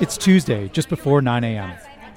It's 0.00 0.16
Tuesday, 0.16 0.68
just 0.68 0.88
before 0.88 1.20
9 1.20 1.44
a.m. 1.44 1.72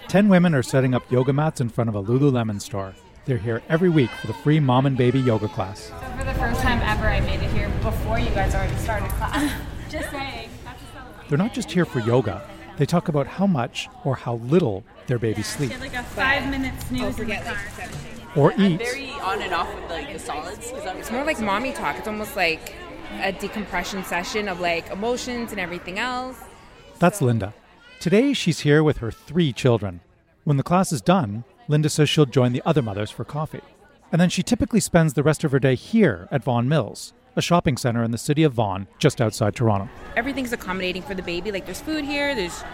Ten 0.07 0.29
women 0.29 0.53
are 0.55 0.63
setting 0.63 0.93
up 0.93 1.09
yoga 1.11 1.33
mats 1.33 1.59
in 1.59 1.69
front 1.69 1.89
of 1.89 1.95
a 1.95 2.03
Lululemon 2.03 2.61
store. 2.61 2.93
They're 3.25 3.37
here 3.37 3.61
every 3.69 3.89
week 3.89 4.09
for 4.09 4.27
the 4.27 4.33
free 4.33 4.59
mom 4.59 4.85
and 4.85 4.97
baby 4.97 5.19
yoga 5.19 5.47
class. 5.49 5.89
So 5.89 5.95
for 6.17 6.23
the 6.23 6.33
first 6.35 6.61
time 6.61 6.79
ever, 6.81 7.07
I 7.07 7.19
made 7.21 7.41
it 7.41 7.51
here 7.51 7.69
before 7.81 8.19
you 8.19 8.29
guys 8.29 8.55
already 8.55 8.75
started 8.77 9.09
class. 9.11 9.51
just 9.89 10.09
saying. 10.11 10.49
That's 10.63 10.81
a 10.81 10.85
celebration. 10.93 11.25
They're 11.29 11.37
not 11.37 11.53
just 11.53 11.71
here 11.71 11.85
for 11.85 11.99
yoga. 11.99 12.47
They 12.77 12.85
talk 12.85 13.07
about 13.09 13.27
how 13.27 13.47
much 13.47 13.89
or 14.03 14.15
how 14.15 14.35
little 14.35 14.83
their 15.07 15.19
babies 15.19 15.47
sleep 15.47 15.69
Get 15.69 15.79
like 15.79 15.93
a 15.93 16.03
five 16.03 16.49
minute 16.49 16.73
snooze 16.83 17.19
in 17.19 17.27
the 17.27 17.35
car. 17.35 17.57
or 18.35 18.53
eat. 18.57 18.77
very 18.79 19.11
on 19.11 19.41
and 19.41 19.53
off 19.53 19.73
with 19.75 19.89
like 19.89 20.11
the 20.11 20.19
solids. 20.19 20.71
Is 20.71 20.83
that 20.83 20.95
It's 20.97 21.11
more 21.11 21.23
like 21.23 21.39
mommy 21.39 21.71
talk. 21.73 21.97
It's 21.97 22.07
almost 22.07 22.35
like 22.35 22.73
a 23.21 23.31
decompression 23.33 24.03
session 24.05 24.47
of 24.47 24.59
like 24.59 24.89
emotions 24.89 25.51
and 25.51 25.59
everything 25.59 25.99
else. 25.99 26.37
That's 26.99 27.21
Linda. 27.21 27.53
Today, 28.03 28.33
she's 28.33 28.59
here 28.59 28.83
with 28.83 28.97
her 28.97 29.11
three 29.11 29.53
children. 29.53 30.01
When 30.43 30.57
the 30.57 30.61
class 30.61 30.91
is 30.91 30.99
done, 30.99 31.45
Linda 31.69 31.87
says 31.87 32.09
she'll 32.09 32.25
join 32.25 32.51
the 32.51 32.61
other 32.65 32.81
mothers 32.81 33.09
for 33.09 33.23
coffee. 33.23 33.61
And 34.11 34.19
then 34.19 34.27
she 34.27 34.43
typically 34.43 34.81
spends 34.81 35.13
the 35.13 35.23
rest 35.23 35.45
of 35.45 35.53
her 35.53 35.59
day 35.59 35.75
here 35.75 36.27
at 36.29 36.43
Vaughan 36.43 36.67
Mills, 36.67 37.13
a 37.37 37.41
shopping 37.41 37.77
center 37.77 38.03
in 38.03 38.11
the 38.11 38.17
city 38.17 38.43
of 38.43 38.51
Vaughan, 38.51 38.87
just 38.99 39.21
outside 39.21 39.55
Toronto. 39.55 39.87
Everything's 40.17 40.51
accommodating 40.51 41.01
for 41.01 41.15
the 41.15 41.21
baby. 41.21 41.49
Like 41.49 41.63
there's 41.63 41.79
food 41.79 42.03
here. 42.03 42.35
There's, 42.35 42.65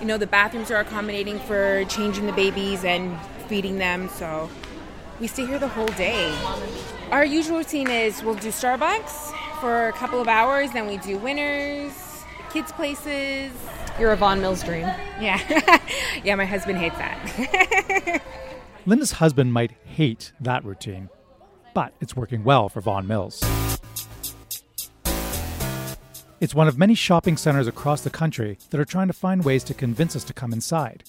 you 0.00 0.06
know, 0.06 0.16
the 0.16 0.26
bathrooms 0.26 0.70
are 0.70 0.80
accommodating 0.80 1.38
for 1.40 1.84
changing 1.90 2.24
the 2.24 2.32
babies 2.32 2.82
and 2.82 3.20
feeding 3.48 3.76
them. 3.76 4.08
So 4.08 4.48
we 5.20 5.26
stay 5.26 5.44
here 5.44 5.58
the 5.58 5.68
whole 5.68 5.88
day. 5.88 6.34
Our 7.10 7.26
usual 7.26 7.58
routine 7.58 7.90
is 7.90 8.22
we'll 8.22 8.36
do 8.36 8.48
Starbucks 8.48 9.34
for 9.60 9.88
a 9.88 9.92
couple 9.92 10.18
of 10.18 10.28
hours, 10.28 10.70
then 10.70 10.86
we 10.86 10.96
do 10.96 11.18
winners, 11.18 12.24
kids 12.50 12.72
places. 12.72 13.52
You're 13.98 14.12
a 14.12 14.16
Vaughan 14.16 14.40
Mills 14.40 14.62
dream. 14.62 14.86
Yeah, 15.20 15.78
yeah. 16.24 16.34
My 16.34 16.44
husband 16.44 16.78
hates 16.78 16.96
that. 16.96 18.22
Linda's 18.86 19.12
husband 19.12 19.52
might 19.52 19.72
hate 19.84 20.32
that 20.40 20.64
routine, 20.64 21.08
but 21.74 21.92
it's 22.00 22.16
working 22.16 22.42
well 22.42 22.68
for 22.68 22.80
Vaughan 22.80 23.06
Mills. 23.06 23.42
It's 26.40 26.54
one 26.54 26.66
of 26.66 26.76
many 26.76 26.94
shopping 26.96 27.36
centers 27.36 27.68
across 27.68 28.00
the 28.00 28.10
country 28.10 28.58
that 28.70 28.80
are 28.80 28.84
trying 28.84 29.06
to 29.06 29.12
find 29.12 29.44
ways 29.44 29.62
to 29.64 29.74
convince 29.74 30.16
us 30.16 30.24
to 30.24 30.32
come 30.32 30.52
inside 30.52 31.04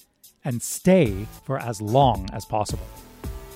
and 0.46 0.62
stay 0.62 1.26
for 1.46 1.58
as 1.58 1.82
long 1.82 2.30
as 2.34 2.46
possible. 2.46 2.86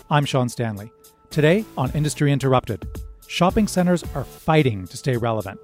I'm 0.10 0.26
Sean 0.26 0.50
Stanley. 0.50 0.90
Today 1.30 1.66
on 1.78 1.92
Industry 1.92 2.32
Interrupted, 2.32 2.88
shopping 3.28 3.68
centers 3.68 4.04
are 4.16 4.24
fighting 4.24 4.88
to 4.88 4.98
stay 4.98 5.18
relevant. 5.18 5.60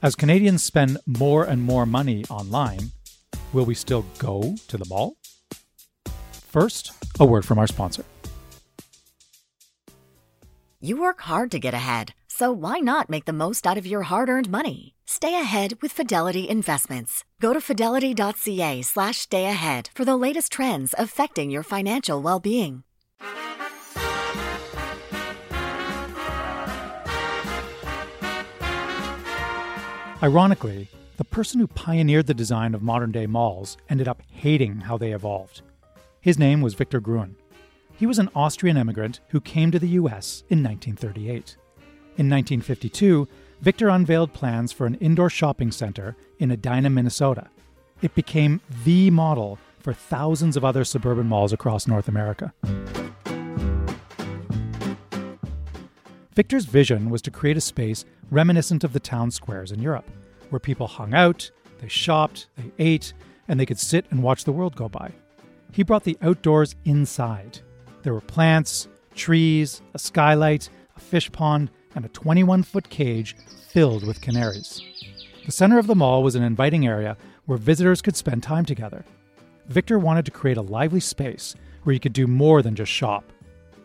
As 0.00 0.14
Canadians 0.14 0.62
spend 0.62 0.98
more 1.06 1.42
and 1.42 1.60
more 1.60 1.84
money 1.84 2.24
online, 2.30 2.92
will 3.52 3.64
we 3.64 3.74
still 3.74 4.04
go 4.18 4.54
to 4.68 4.76
the 4.78 4.86
mall? 4.88 5.16
First, 6.30 6.92
a 7.18 7.26
word 7.26 7.44
from 7.44 7.58
our 7.58 7.66
sponsor. 7.66 8.04
You 10.80 11.00
work 11.00 11.22
hard 11.22 11.50
to 11.50 11.58
get 11.58 11.74
ahead, 11.74 12.14
so 12.28 12.52
why 12.52 12.78
not 12.78 13.10
make 13.10 13.24
the 13.24 13.32
most 13.32 13.66
out 13.66 13.76
of 13.76 13.88
your 13.88 14.02
hard 14.02 14.28
earned 14.28 14.48
money? 14.48 14.94
Stay 15.04 15.34
ahead 15.34 15.82
with 15.82 15.90
Fidelity 15.90 16.48
Investments. 16.48 17.24
Go 17.40 17.52
to 17.52 17.60
fidelity.ca 17.60 18.82
slash 18.82 19.18
stay 19.18 19.46
ahead 19.46 19.90
for 19.94 20.04
the 20.04 20.16
latest 20.16 20.52
trends 20.52 20.94
affecting 20.96 21.50
your 21.50 21.64
financial 21.64 22.22
well 22.22 22.38
being. 22.38 22.84
Ironically, 30.20 30.88
the 31.16 31.22
person 31.22 31.60
who 31.60 31.68
pioneered 31.68 32.26
the 32.26 32.34
design 32.34 32.74
of 32.74 32.82
modern 32.82 33.12
day 33.12 33.26
malls 33.28 33.76
ended 33.88 34.08
up 34.08 34.20
hating 34.32 34.80
how 34.80 34.98
they 34.98 35.12
evolved. 35.12 35.62
His 36.20 36.40
name 36.40 36.60
was 36.60 36.74
Victor 36.74 36.98
Gruen. 36.98 37.36
He 37.96 38.04
was 38.04 38.18
an 38.18 38.28
Austrian 38.34 38.76
immigrant 38.76 39.20
who 39.28 39.40
came 39.40 39.70
to 39.70 39.78
the 39.78 39.90
US 39.90 40.42
in 40.48 40.60
1938. 40.60 41.56
In 42.16 42.28
1952, 42.28 43.28
Victor 43.60 43.88
unveiled 43.88 44.32
plans 44.32 44.72
for 44.72 44.86
an 44.86 44.96
indoor 44.96 45.30
shopping 45.30 45.70
center 45.70 46.16
in 46.40 46.50
Edina, 46.50 46.90
Minnesota. 46.90 47.46
It 48.02 48.16
became 48.16 48.60
the 48.84 49.10
model 49.10 49.56
for 49.78 49.92
thousands 49.92 50.56
of 50.56 50.64
other 50.64 50.82
suburban 50.82 51.28
malls 51.28 51.52
across 51.52 51.86
North 51.86 52.08
America. 52.08 52.52
Victor's 56.38 56.66
vision 56.66 57.10
was 57.10 57.20
to 57.22 57.32
create 57.32 57.56
a 57.56 57.60
space 57.60 58.04
reminiscent 58.30 58.84
of 58.84 58.92
the 58.92 59.00
town 59.00 59.28
squares 59.30 59.72
in 59.72 59.82
Europe, 59.82 60.08
where 60.50 60.60
people 60.60 60.86
hung 60.86 61.14
out, 61.14 61.50
they 61.80 61.88
shopped, 61.88 62.48
they 62.56 62.70
ate, 62.78 63.12
and 63.46 63.58
they 63.58 63.66
could 63.66 63.78
sit 63.78 64.06
and 64.10 64.22
watch 64.22 64.44
the 64.44 64.52
world 64.52 64.76
go 64.76 64.88
by. 64.88 65.12
He 65.72 65.82
brought 65.82 66.04
the 66.04 66.18
outdoors 66.22 66.74
inside. 66.84 67.60
There 68.02 68.14
were 68.14 68.20
plants, 68.20 68.88
trees, 69.14 69.82
a 69.94 69.98
skylight, 69.98 70.70
a 70.96 71.00
fish 71.00 71.30
pond, 71.30 71.70
and 71.94 72.04
a 72.04 72.08
21 72.08 72.62
foot 72.62 72.88
cage 72.88 73.36
filled 73.68 74.06
with 74.06 74.20
canaries. 74.20 74.82
The 75.44 75.52
center 75.52 75.78
of 75.78 75.86
the 75.86 75.94
mall 75.94 76.22
was 76.22 76.34
an 76.34 76.42
inviting 76.42 76.86
area 76.86 77.16
where 77.46 77.58
visitors 77.58 78.02
could 78.02 78.16
spend 78.16 78.42
time 78.42 78.64
together. 78.64 79.04
Victor 79.68 79.98
wanted 79.98 80.24
to 80.26 80.30
create 80.30 80.56
a 80.56 80.62
lively 80.62 81.00
space 81.00 81.54
where 81.82 81.94
you 81.94 82.00
could 82.00 82.12
do 82.12 82.26
more 82.26 82.62
than 82.62 82.74
just 82.74 82.92
shop. 82.92 83.24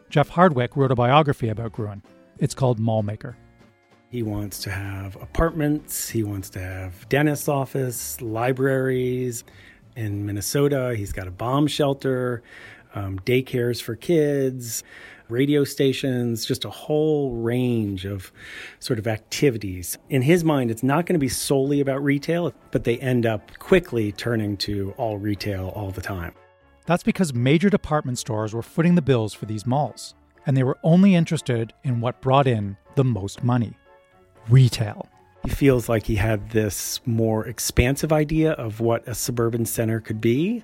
Jeff 0.09 0.29
Hardwick 0.29 0.75
wrote 0.75 0.91
a 0.91 0.95
biography 0.95 1.49
about 1.49 1.71
Gruen. 1.71 2.03
It's 2.37 2.53
called 2.53 2.79
Mallmaker. 2.79 3.35
He 4.13 4.21
wants 4.21 4.59
to 4.59 4.69
have 4.69 5.15
apartments, 5.15 6.07
he 6.07 6.23
wants 6.23 6.51
to 6.51 6.59
have 6.59 7.09
dentist's 7.09 7.47
office, 7.47 8.21
libraries. 8.21 9.43
In 9.95 10.27
Minnesota, 10.27 10.93
he's 10.95 11.11
got 11.11 11.27
a 11.27 11.31
bomb 11.31 11.65
shelter, 11.65 12.43
um, 12.93 13.17
daycares 13.21 13.81
for 13.81 13.95
kids, 13.95 14.83
radio 15.29 15.63
stations, 15.63 16.45
just 16.45 16.63
a 16.63 16.69
whole 16.69 17.31
range 17.31 18.05
of 18.05 18.31
sort 18.77 18.99
of 18.99 19.07
activities. 19.07 19.97
In 20.11 20.21
his 20.21 20.43
mind, 20.43 20.69
it's 20.69 20.83
not 20.83 21.07
going 21.07 21.15
to 21.15 21.19
be 21.19 21.27
solely 21.27 21.81
about 21.81 22.03
retail, 22.03 22.53
but 22.69 22.83
they 22.83 22.99
end 22.99 23.25
up 23.25 23.57
quickly 23.57 24.11
turning 24.11 24.57
to 24.57 24.93
all 24.97 25.17
retail 25.17 25.69
all 25.69 25.89
the 25.89 26.01
time. 26.01 26.35
That's 26.85 27.01
because 27.01 27.33
major 27.33 27.71
department 27.71 28.19
stores 28.19 28.53
were 28.53 28.61
footing 28.61 28.93
the 28.93 29.01
bills 29.01 29.33
for 29.33 29.47
these 29.47 29.65
malls, 29.65 30.13
and 30.45 30.55
they 30.55 30.63
were 30.63 30.77
only 30.83 31.15
interested 31.15 31.73
in 31.83 31.99
what 31.99 32.21
brought 32.21 32.45
in 32.45 32.77
the 32.93 33.03
most 33.03 33.43
money 33.43 33.75
retail. 34.49 35.07
He 35.43 35.49
feels 35.49 35.89
like 35.89 36.05
he 36.05 36.15
had 36.15 36.51
this 36.51 37.01
more 37.05 37.45
expansive 37.45 38.13
idea 38.13 38.53
of 38.53 38.79
what 38.79 39.07
a 39.07 39.13
suburban 39.13 39.65
center 39.65 39.99
could 39.99 40.21
be, 40.21 40.63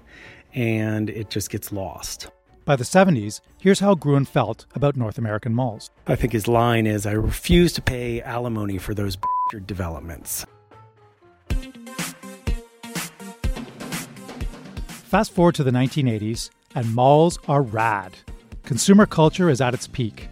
and 0.53 1.09
it 1.09 1.29
just 1.29 1.49
gets 1.49 1.71
lost. 1.71 2.29
By 2.63 2.75
the 2.75 2.83
70s, 2.83 3.41
here's 3.59 3.79
how 3.79 3.95
Gruen 3.95 4.25
felt 4.25 4.65
about 4.75 4.95
North 4.95 5.17
American 5.17 5.53
malls. 5.53 5.89
I 6.07 6.15
think 6.15 6.33
his 6.33 6.47
line 6.47 6.85
is 6.85 7.05
I 7.05 7.13
refuse 7.13 7.73
to 7.73 7.81
pay 7.81 8.21
alimony 8.21 8.77
for 8.77 8.93
those 8.93 9.17
developments. 9.65 10.45
Fast 14.87 15.31
forward 15.31 15.55
to 15.55 15.63
the 15.63 15.71
1980s, 15.71 16.51
and 16.75 16.93
malls 16.93 17.39
are 17.47 17.63
rad. 17.63 18.13
Consumer 18.63 19.07
culture 19.07 19.49
is 19.49 19.59
at 19.59 19.73
its 19.73 19.87
peak. 19.87 20.29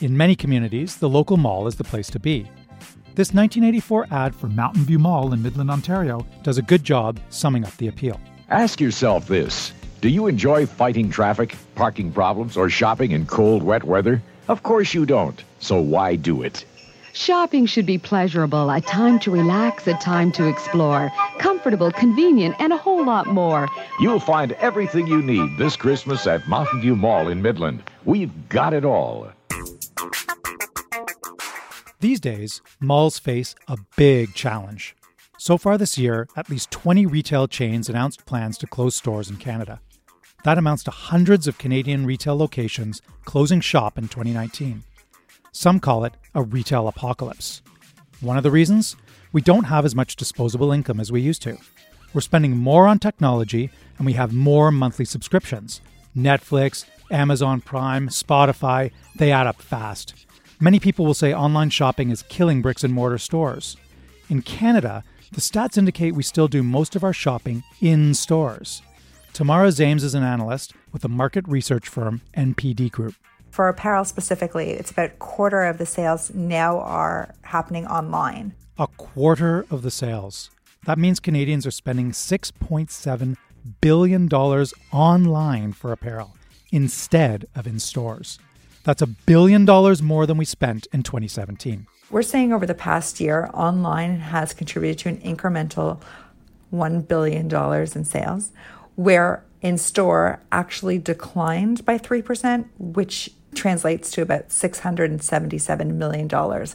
In 0.00 0.16
many 0.16 0.36
communities, 0.36 0.96
the 0.96 1.08
local 1.08 1.36
mall 1.36 1.66
is 1.66 1.74
the 1.74 1.84
place 1.84 2.08
to 2.10 2.20
be. 2.20 2.48
This 3.16 3.34
1984 3.34 4.06
ad 4.12 4.34
for 4.36 4.46
Mountain 4.46 4.84
View 4.84 5.00
Mall 5.00 5.32
in 5.32 5.42
Midland, 5.42 5.68
Ontario, 5.68 6.24
does 6.44 6.58
a 6.58 6.62
good 6.62 6.84
job 6.84 7.18
summing 7.28 7.64
up 7.64 7.76
the 7.76 7.88
appeal. 7.88 8.20
Ask 8.50 8.80
yourself 8.80 9.26
this 9.26 9.72
Do 10.00 10.08
you 10.08 10.28
enjoy 10.28 10.64
fighting 10.64 11.10
traffic, 11.10 11.56
parking 11.74 12.12
problems, 12.12 12.56
or 12.56 12.70
shopping 12.70 13.10
in 13.10 13.26
cold, 13.26 13.64
wet 13.64 13.82
weather? 13.82 14.22
Of 14.46 14.62
course 14.62 14.94
you 14.94 15.06
don't. 15.06 15.42
So 15.58 15.80
why 15.80 16.14
do 16.14 16.42
it? 16.42 16.64
Shopping 17.12 17.66
should 17.66 17.86
be 17.86 17.98
pleasurable, 17.98 18.70
a 18.70 18.80
time 18.80 19.18
to 19.20 19.32
relax, 19.32 19.88
a 19.88 19.94
time 19.94 20.30
to 20.32 20.46
explore, 20.46 21.10
comfortable, 21.38 21.90
convenient, 21.90 22.54
and 22.60 22.72
a 22.72 22.76
whole 22.76 23.04
lot 23.04 23.26
more. 23.26 23.68
You'll 23.98 24.20
find 24.20 24.52
everything 24.52 25.08
you 25.08 25.20
need 25.20 25.58
this 25.58 25.74
Christmas 25.74 26.28
at 26.28 26.46
Mountain 26.46 26.80
View 26.80 26.94
Mall 26.94 27.26
in 27.26 27.42
Midland. 27.42 27.82
We've 28.04 28.48
got 28.48 28.72
it 28.72 28.84
all. 28.84 29.32
These 32.00 32.20
days, 32.20 32.62
malls 32.80 33.18
face 33.18 33.54
a 33.68 33.76
big 33.96 34.32
challenge. 34.32 34.96
So 35.36 35.58
far 35.58 35.76
this 35.76 35.98
year, 35.98 36.26
at 36.34 36.48
least 36.48 36.70
20 36.70 37.04
retail 37.04 37.46
chains 37.46 37.90
announced 37.90 38.24
plans 38.24 38.56
to 38.58 38.66
close 38.66 38.96
stores 38.96 39.28
in 39.28 39.36
Canada. 39.36 39.80
That 40.44 40.56
amounts 40.56 40.82
to 40.84 40.90
hundreds 40.90 41.46
of 41.46 41.58
Canadian 41.58 42.06
retail 42.06 42.38
locations 42.38 43.02
closing 43.26 43.60
shop 43.60 43.98
in 43.98 44.08
2019. 44.08 44.82
Some 45.52 45.78
call 45.78 46.04
it 46.04 46.14
a 46.34 46.42
retail 46.42 46.88
apocalypse. 46.88 47.60
One 48.22 48.38
of 48.38 48.44
the 48.44 48.50
reasons? 48.50 48.96
We 49.32 49.42
don't 49.42 49.64
have 49.64 49.84
as 49.84 49.94
much 49.94 50.16
disposable 50.16 50.72
income 50.72 51.00
as 51.00 51.12
we 51.12 51.20
used 51.20 51.42
to. 51.42 51.58
We're 52.14 52.22
spending 52.22 52.56
more 52.56 52.86
on 52.86 52.98
technology 52.98 53.70
and 53.98 54.06
we 54.06 54.14
have 54.14 54.32
more 54.32 54.72
monthly 54.72 55.04
subscriptions. 55.04 55.82
Netflix, 56.16 56.86
Amazon 57.10 57.60
Prime, 57.60 58.08
Spotify, 58.08 58.90
they 59.16 59.32
add 59.32 59.46
up 59.46 59.60
fast. 59.60 60.14
Many 60.62 60.78
people 60.78 61.06
will 61.06 61.14
say 61.14 61.32
online 61.32 61.70
shopping 61.70 62.10
is 62.10 62.22
killing 62.24 62.60
bricks 62.60 62.84
and 62.84 62.92
mortar 62.92 63.16
stores. 63.16 63.78
In 64.28 64.42
Canada, 64.42 65.02
The 65.32 65.40
stats 65.40 65.78
indicate 65.78 66.16
we 66.16 66.24
still 66.24 66.48
do 66.48 66.62
most 66.62 66.96
of 66.96 67.04
our 67.04 67.12
shopping 67.12 67.62
in 67.80 68.14
stores. 68.14 68.82
Tamara 69.32 69.68
Szames 69.68 70.02
is 70.02 70.14
an 70.14 70.24
analyst 70.24 70.74
with 70.92 71.02
the 71.02 71.08
market 71.08 71.46
research 71.46 71.88
firm 71.88 72.20
NPD 72.36 72.90
Group. 72.90 73.14
For 73.50 73.68
apparel 73.68 74.04
specifically, 74.04 74.70
it's 74.70 74.90
about 74.90 75.10
a 75.10 75.14
quarter 75.14 75.62
of 75.62 75.78
the 75.78 75.86
sales 75.86 76.34
now 76.34 76.80
are 76.80 77.32
happening 77.42 77.86
online. 77.86 78.54
A 78.76 78.88
quarter 78.88 79.66
of 79.70 79.82
the 79.82 79.90
sales. 79.90 80.50
That 80.84 80.98
means 80.98 81.20
Canadians 81.20 81.64
are 81.64 81.70
spending 81.70 82.10
$6.7 82.10 83.36
billion 83.80 84.28
online 84.92 85.72
for 85.72 85.92
apparel 85.92 86.36
instead 86.72 87.46
of 87.54 87.68
in 87.68 87.78
stores. 87.78 88.40
That's 88.84 89.02
a 89.02 89.06
billion 89.06 89.64
dollars 89.64 90.02
more 90.02 90.26
than 90.26 90.36
we 90.36 90.44
spent 90.44 90.86
in 90.92 91.02
2017. 91.02 91.86
We're 92.10 92.22
saying 92.22 92.52
over 92.52 92.66
the 92.66 92.74
past 92.74 93.20
year, 93.20 93.50
online 93.54 94.18
has 94.18 94.52
contributed 94.52 94.98
to 95.00 95.08
an 95.10 95.18
incremental 95.18 96.00
$1 96.72 97.06
billion 97.06 97.46
in 97.94 98.04
sales, 98.04 98.50
where 98.96 99.44
in 99.60 99.78
store 99.78 100.40
actually 100.50 100.98
declined 100.98 101.84
by 101.84 101.98
3%, 101.98 102.68
which 102.78 103.30
translates 103.54 104.10
to 104.12 104.22
about 104.22 104.48
$677 104.48 105.94
million 105.94 106.66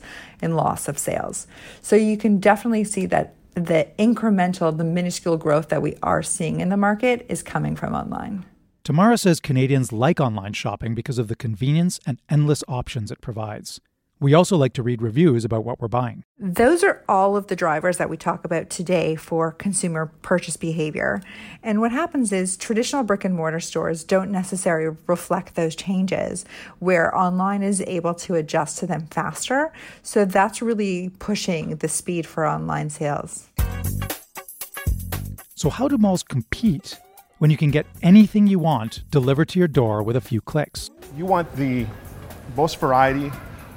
in 0.41 0.55
loss 0.55 0.87
of 0.87 0.97
sales. 0.97 1.47
So 1.81 1.95
you 1.95 2.17
can 2.17 2.39
definitely 2.39 2.83
see 2.83 3.05
that 3.07 3.33
the 3.55 3.87
incremental, 3.97 4.77
the 4.77 4.83
minuscule 4.83 5.37
growth 5.37 5.69
that 5.69 5.81
we 5.81 5.95
are 6.03 6.21
seeing 6.21 6.59
in 6.59 6.69
the 6.69 6.77
market 6.77 7.25
is 7.29 7.41
coming 7.41 7.75
from 7.75 7.95
online. 7.95 8.45
Tamara 8.85 9.17
says 9.17 9.39
Canadians 9.39 9.91
like 9.91 10.19
online 10.19 10.53
shopping 10.53 10.93
because 10.93 11.17
of 11.17 11.27
the 11.27 11.35
convenience 11.35 11.99
and 12.05 12.21
endless 12.29 12.63
options 12.67 13.09
it 13.09 13.19
provides. 13.19 13.81
We 14.19 14.35
also 14.35 14.57
like 14.57 14.73
to 14.73 14.83
read 14.83 15.01
reviews 15.01 15.43
about 15.43 15.65
what 15.65 15.79
we're 15.79 15.87
buying. 15.87 16.23
Those 16.37 16.83
are 16.83 17.03
all 17.09 17.35
of 17.35 17.47
the 17.47 17.55
drivers 17.55 17.97
that 17.97 18.11
we 18.11 18.15
talk 18.15 18.45
about 18.45 18.69
today 18.69 19.15
for 19.15 19.51
consumer 19.51 20.11
purchase 20.21 20.55
behavior. 20.55 21.19
And 21.63 21.81
what 21.81 21.93
happens 21.93 22.31
is 22.31 22.57
traditional 22.57 23.01
brick 23.01 23.25
and 23.25 23.33
mortar 23.33 23.59
stores 23.59 24.03
don't 24.03 24.29
necessarily 24.29 24.95
reflect 25.07 25.55
those 25.55 25.75
changes, 25.75 26.45
where 26.77 27.17
online 27.17 27.63
is 27.63 27.81
able 27.87 28.13
to 28.13 28.35
adjust 28.35 28.77
to 28.77 28.85
them 28.85 29.07
faster. 29.07 29.73
So 30.03 30.25
that's 30.25 30.61
really 30.61 31.09
pushing 31.17 31.77
the 31.77 31.87
speed 31.87 32.27
for 32.27 32.45
online 32.45 32.91
sales. 32.91 33.49
So, 35.55 35.71
how 35.71 35.87
do 35.87 35.97
malls 35.97 36.21
compete 36.21 36.99
when 37.39 37.51
you 37.51 37.57
can 37.57 37.71
get 37.71 37.85
anything 38.01 38.47
you 38.47 38.59
want 38.59 39.03
delivered 39.11 39.49
to 39.49 39.59
your 39.59 39.67
door 39.67 40.03
with 40.03 40.15
a 40.15 40.21
few 40.21 40.41
clicks? 40.41 40.89
You 41.15 41.25
want 41.25 41.53
the 41.55 41.85
most 42.55 42.79
variety 42.79 43.31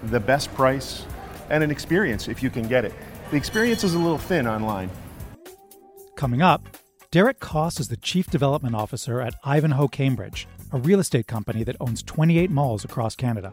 the 0.04 0.20
best 0.20 0.52
price, 0.54 1.04
and 1.50 1.62
an 1.62 1.70
experience 1.70 2.28
if 2.28 2.42
you 2.42 2.50
can 2.50 2.68
get 2.68 2.84
it. 2.84 2.92
The 3.30 3.36
experience 3.36 3.84
is 3.84 3.94
a 3.94 3.98
little 3.98 4.18
thin 4.18 4.46
online. 4.46 4.90
Coming 6.16 6.42
up, 6.42 6.76
Derek 7.10 7.40
Coss 7.40 7.80
is 7.80 7.88
the 7.88 7.96
Chief 7.96 8.28
Development 8.28 8.74
Officer 8.74 9.20
at 9.20 9.34
Ivanhoe 9.44 9.88
Cambridge, 9.88 10.46
a 10.72 10.78
real 10.78 11.00
estate 11.00 11.26
company 11.26 11.64
that 11.64 11.76
owns 11.80 12.02
28 12.02 12.50
malls 12.50 12.84
across 12.84 13.16
Canada. 13.16 13.52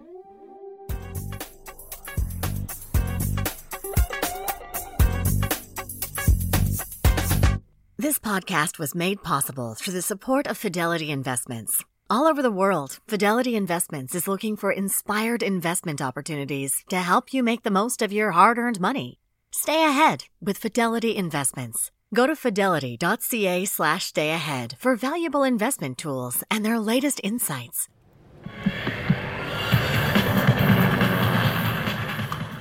This 8.05 8.19
podcast 8.19 8.77
was 8.77 8.93
made 8.93 9.23
possible 9.23 9.73
through 9.73 9.93
the 9.93 9.99
support 10.03 10.45
of 10.45 10.59
Fidelity 10.59 11.09
Investments. 11.09 11.83
All 12.07 12.27
over 12.27 12.43
the 12.43 12.51
world, 12.51 12.99
Fidelity 13.07 13.55
Investments 13.55 14.13
is 14.13 14.27
looking 14.27 14.55
for 14.55 14.71
inspired 14.71 15.41
investment 15.41 16.03
opportunities 16.03 16.83
to 16.89 16.97
help 16.97 17.33
you 17.33 17.41
make 17.41 17.63
the 17.63 17.71
most 17.71 18.03
of 18.03 18.13
your 18.13 18.33
hard 18.33 18.59
earned 18.59 18.79
money. 18.79 19.17
Stay 19.49 19.83
ahead 19.83 20.25
with 20.39 20.59
Fidelity 20.59 21.15
Investments. 21.17 21.89
Go 22.13 22.27
to 22.27 22.35
fidelity.ca 22.35 23.65
slash 23.65 24.05
stay 24.05 24.29
ahead 24.29 24.75
for 24.77 24.95
valuable 24.95 25.41
investment 25.41 25.97
tools 25.97 26.43
and 26.51 26.63
their 26.63 26.77
latest 26.77 27.19
insights. 27.23 27.89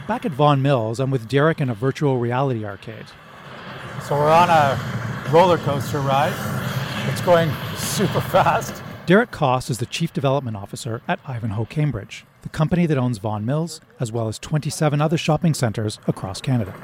Back 0.09 0.25
at 0.25 0.33
Vaughan 0.33 0.63
Mills, 0.63 0.99
I'm 0.99 1.11
with 1.11 1.29
Derek 1.29 1.61
in 1.61 1.69
a 1.69 1.75
virtual 1.75 2.17
reality 2.17 2.65
arcade. 2.65 3.09
So 4.09 4.17
we're 4.17 4.31
on 4.31 4.49
a 4.49 4.94
roller 5.31 5.59
coaster 5.59 6.01
ride. 6.01 6.33
It's 7.11 7.21
going 7.21 7.51
super 7.77 8.21
fast. 8.21 8.83
Derek 9.07 9.31
Coss 9.31 9.69
is 9.69 9.79
the 9.79 9.87
Chief 9.87 10.13
Development 10.13 10.57
Officer 10.57 11.03
at 11.07 11.21
Ivanhoe 11.27 11.67
Cambridge, 11.67 12.25
the 12.43 12.49
company 12.49 12.87
that 12.87 12.97
owns 12.97 13.19
Vaughan 13.19 13.45
Mills, 13.45 13.81
as 14.01 14.11
well 14.11 14.29
as 14.29 14.39
27 14.39 15.01
other 15.01 15.19
shopping 15.19 15.53
centres 15.53 15.99
across 16.07 16.41
Canada. 16.41 16.75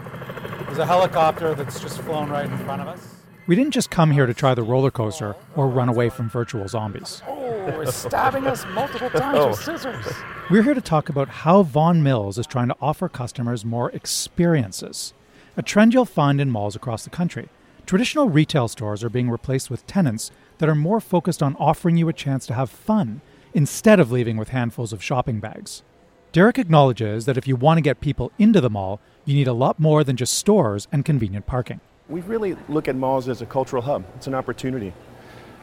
There's 0.67 0.79
a 0.79 0.87
helicopter 0.87 1.55
that's 1.55 1.81
just 1.81 2.01
flown 2.03 2.29
right 2.29 2.45
in 2.45 2.59
front 2.59 2.83
of 2.83 2.89
us. 2.89 3.15
We 3.47 3.57
didn't 3.57 3.73
just 3.73 3.91
come 3.91 4.11
here 4.11 4.27
to 4.27 4.35
try 4.35 4.55
the 4.55 4.63
roller 4.63 4.91
coaster 4.91 5.35
or 5.57 5.67
run 5.69 5.89
away 5.89 6.11
from 6.11 6.29
virtual 6.29 6.69
zombies. 6.69 7.23
Oh, 7.27 7.81
it's 7.81 7.97
stabbing 7.97 8.47
us 8.47 8.65
multiple 8.67 9.11
times 9.11 9.39
oh. 9.39 9.49
with 9.49 9.63
scissors. 9.63 10.07
We're 10.51 10.63
here 10.63 10.75
to 10.75 10.81
talk 10.81 11.09
about 11.09 11.29
how 11.29 11.63
Vaughan 11.63 12.03
Mills 12.03 12.39
is 12.39 12.47
trying 12.47 12.69
to 12.69 12.77
offer 12.81 13.09
customers 13.09 13.65
more 13.65 13.91
experiences, 13.93 15.15
a 15.57 15.63
trend 15.63 15.95
you'll 15.95 16.05
find 16.05 16.41
in 16.41 16.51
malls 16.51 16.77
across 16.77 17.05
the 17.05 17.11
country. 17.11 17.49
Traditional 17.91 18.29
retail 18.29 18.69
stores 18.69 19.03
are 19.03 19.09
being 19.11 19.29
replaced 19.29 19.69
with 19.69 19.85
tenants 19.85 20.31
that 20.59 20.69
are 20.69 20.77
more 20.77 21.01
focused 21.01 21.43
on 21.43 21.57
offering 21.57 21.97
you 21.97 22.09
a 22.09 22.13
chance 22.13 22.47
to 22.47 22.55
have 22.55 22.71
fun 22.71 23.21
instead 23.53 23.99
of 23.99 24.13
leaving 24.13 24.37
with 24.37 24.51
handfuls 24.51 24.93
of 24.93 25.03
shopping 25.03 25.41
bags. 25.41 25.83
Derek 26.31 26.57
acknowledges 26.57 27.25
that 27.25 27.37
if 27.37 27.49
you 27.49 27.57
want 27.57 27.79
to 27.79 27.83
get 27.83 28.01
people 28.01 28.31
into 28.39 28.61
the 28.61 28.71
mall, 28.71 29.01
you 29.25 29.35
need 29.35 29.49
a 29.49 29.53
lot 29.53 29.81
more 29.81 30.05
than 30.05 30.17
just 30.17 30.35
stores 30.35 30.87
and 30.93 31.05
convenient 31.05 31.47
parking. 31.47 31.81
We 32.09 32.21
really 32.21 32.57
look 32.69 32.87
at 32.87 32.95
malls 32.95 33.29
as 33.29 33.43
a 33.43 33.47
cultural 33.47 33.83
hub. 33.83 34.05
It's 34.15 34.29
an 34.29 34.37
opportunity 34.37 34.93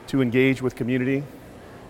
to 0.08 0.22
engage 0.22 0.62
with 0.62 0.76
community, 0.76 1.24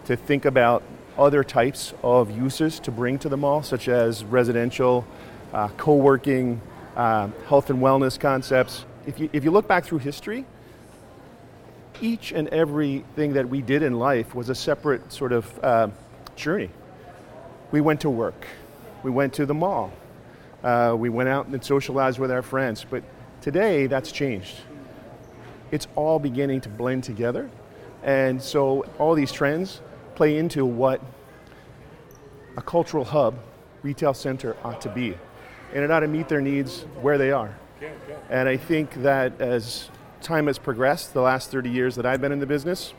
to 0.06 0.16
think 0.16 0.46
about 0.46 0.84
other 1.18 1.44
types 1.44 1.96
of 2.04 2.30
uses 2.30 2.80
to 2.82 2.92
bring 2.92 3.18
to 3.18 3.28
the 3.28 3.38
mall, 3.38 3.64
such 3.64 3.88
as 3.88 4.24
residential, 4.24 5.04
uh, 5.52 5.70
co 5.78 5.96
working, 5.96 6.62
uh, 6.96 7.30
health 7.48 7.72
and 7.72 7.80
wellness 7.80 8.20
concepts. 8.20 8.86
If 9.08 9.22
you, 9.22 9.30
if 9.32 9.46
you 9.46 9.52
look 9.52 9.70
back 9.70 9.86
through 9.86 10.00
history, 10.00 10.46
each 12.02 12.34
and 12.34 12.50
everything 12.50 13.34
that 13.34 13.48
we 13.48 13.62
did 13.62 13.82
in 13.82 13.98
life 13.98 14.36
was 14.36 14.50
a 14.50 14.56
separate 14.56 15.14
sort 15.14 15.32
of 15.32 15.64
uh, 15.64 15.88
journey. 16.36 16.70
We 17.72 17.80
went 17.80 18.02
to 18.02 18.10
work, 18.10 18.46
we 19.04 19.10
went 19.10 19.34
to 19.36 19.46
the 19.46 19.54
mall, 19.54 19.94
uh, 20.62 20.94
we 20.98 21.08
went 21.08 21.30
out 21.30 21.48
and 21.48 21.64
socialized 21.64 22.20
with 22.20 22.32
our 22.32 22.42
friends. 22.42 22.86
But 22.88 23.04
today, 23.42 23.88
that's 23.88 24.12
changed. 24.12 24.58
It's 25.72 25.88
all 25.96 26.20
beginning 26.20 26.62
to 26.62 26.70
blend 26.70 27.06
together. 27.06 27.50
And 28.04 28.42
so, 28.42 28.86
all 29.00 29.16
these 29.16 29.32
trends 29.32 29.80
play 30.16 30.38
into 30.38 30.66
what 30.66 31.02
a 32.58 32.62
cultural 32.62 33.06
hub, 33.06 33.36
retail 33.84 34.14
center 34.14 34.58
ought 34.66 34.82
to 34.82 34.90
be. 34.90 35.18
And 35.74 35.84
it 35.84 35.92
ought 35.92 36.02
to 36.02 36.08
meet 36.08 36.28
their 36.28 36.42
needs 36.42 36.82
where 37.02 37.18
they 37.18 37.32
are. 37.32 37.56
And 38.30 38.50
I 38.50 38.58
think 38.58 38.94
that 39.04 39.40
as 39.42 39.90
time 40.22 40.48
has 40.48 40.58
progressed, 40.58 41.14
the 41.14 41.22
last 41.22 41.52
30 41.52 41.70
years 41.70 41.96
that 41.96 42.06
I've 42.06 42.22
been 42.22 42.32
in 42.32 42.40
the 42.40 42.46
business, 42.46 42.94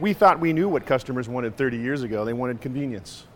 we 0.00 0.12
thought 0.12 0.40
we 0.40 0.52
knew 0.52 0.68
what 0.68 0.86
customers 0.86 1.28
wanted 1.28 1.56
30 1.56 1.78
years 1.78 2.02
ago. 2.02 2.24
They 2.24 2.32
wanted 2.32 2.60
convenience. 2.60 3.26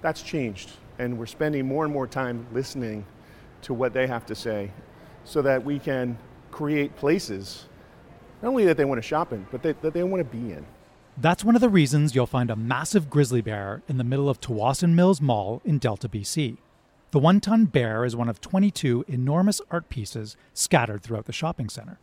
That's 0.00 0.22
changed, 0.22 0.72
and 0.98 1.18
we're 1.18 1.26
spending 1.26 1.66
more 1.66 1.84
and 1.84 1.92
more 1.92 2.06
time 2.06 2.46
listening 2.52 3.04
to 3.62 3.74
what 3.74 3.92
they 3.92 4.06
have 4.06 4.26
to 4.26 4.34
say 4.34 4.70
so 5.24 5.42
that 5.42 5.64
we 5.64 5.78
can 5.78 6.18
create 6.50 6.96
places 6.96 7.66
not 8.42 8.48
only 8.48 8.64
that 8.64 8.76
they 8.76 8.84
want 8.84 8.98
to 9.00 9.06
shop 9.06 9.32
in, 9.32 9.46
but 9.52 9.62
they, 9.62 9.72
that 9.82 9.94
they 9.94 10.02
want 10.02 10.18
to 10.18 10.36
be 10.36 10.52
in. 10.52 10.66
That's 11.16 11.44
one 11.44 11.54
of 11.54 11.60
the 11.60 11.68
reasons 11.68 12.14
you'll 12.14 12.26
find 12.26 12.50
a 12.50 12.56
massive 12.56 13.08
grizzly 13.08 13.40
bear 13.40 13.82
in 13.88 13.98
the 13.98 14.04
middle 14.04 14.28
of 14.28 14.40
Tsawwassen 14.40 14.94
Mills 14.94 15.20
Mall 15.20 15.62
in 15.64 15.78
Delta, 15.78 16.08
BC. 16.08 16.56
The 17.12 17.18
one 17.18 17.40
ton 17.40 17.66
bear 17.66 18.06
is 18.06 18.16
one 18.16 18.30
of 18.30 18.40
22 18.40 19.04
enormous 19.06 19.60
art 19.70 19.90
pieces 19.90 20.34
scattered 20.54 21.02
throughout 21.02 21.26
the 21.26 21.32
shopping 21.32 21.68
center. 21.68 22.00